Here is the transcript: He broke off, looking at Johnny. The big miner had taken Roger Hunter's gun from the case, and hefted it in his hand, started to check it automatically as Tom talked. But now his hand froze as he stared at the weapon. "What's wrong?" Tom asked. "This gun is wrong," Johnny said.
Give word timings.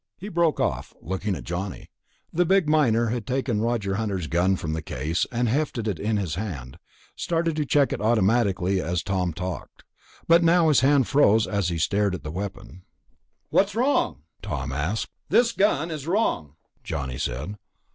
He 0.17 0.29
broke 0.29 0.59
off, 0.59 0.95
looking 0.99 1.35
at 1.35 1.43
Johnny. 1.43 1.91
The 2.33 2.43
big 2.43 2.67
miner 2.67 3.09
had 3.09 3.27
taken 3.27 3.61
Roger 3.61 3.97
Hunter's 3.97 4.25
gun 4.25 4.55
from 4.55 4.73
the 4.73 4.81
case, 4.81 5.27
and 5.31 5.47
hefted 5.47 5.87
it 5.87 5.99
in 5.99 6.17
his 6.17 6.33
hand, 6.33 6.79
started 7.15 7.55
to 7.57 7.67
check 7.67 7.93
it 7.93 8.01
automatically 8.01 8.81
as 8.81 9.03
Tom 9.03 9.31
talked. 9.31 9.83
But 10.27 10.43
now 10.43 10.69
his 10.69 10.79
hand 10.79 11.07
froze 11.07 11.45
as 11.45 11.69
he 11.69 11.77
stared 11.77 12.15
at 12.15 12.23
the 12.23 12.31
weapon. 12.31 12.81
"What's 13.51 13.75
wrong?" 13.75 14.23
Tom 14.41 14.71
asked. 14.71 15.07
"This 15.29 15.51
gun 15.51 15.91
is 15.91 16.07
wrong," 16.07 16.55
Johnny 16.83 17.19
said. 17.19 17.57